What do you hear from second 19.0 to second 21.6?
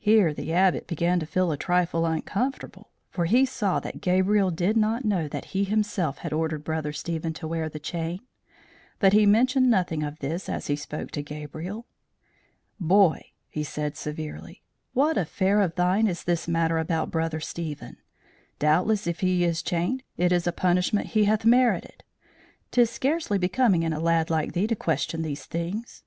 if he is chained, it is a punishment he hath